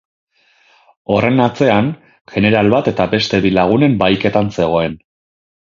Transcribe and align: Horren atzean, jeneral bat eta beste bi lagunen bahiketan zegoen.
Horren 1.15 1.43
atzean, 1.45 1.91
jeneral 2.33 2.73
bat 2.77 2.91
eta 2.95 3.09
beste 3.13 3.43
bi 3.47 3.55
lagunen 3.61 4.01
bahiketan 4.03 4.53
zegoen. 4.59 5.01